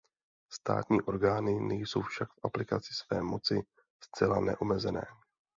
Státní 0.53 1.01
orgány 1.01 1.59
nejsou 1.59 2.01
však 2.01 2.33
v 2.33 2.39
aplikaci 2.43 2.93
své 2.93 3.21
moci 3.23 3.61
zcela 4.03 4.39
neomezené. 4.39 5.05